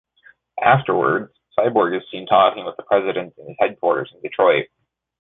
Afterwards, 0.63 1.31
Cyborg 1.55 1.95
is 1.95 2.01
seen 2.09 2.25
talking 2.25 2.65
with 2.65 2.75
the 2.75 2.81
President 2.81 3.35
in 3.37 3.49
his 3.49 3.57
headquarters 3.59 4.09
in 4.15 4.21
Detroit. 4.23 4.65